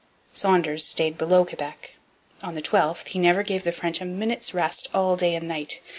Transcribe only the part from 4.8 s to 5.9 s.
all day and night.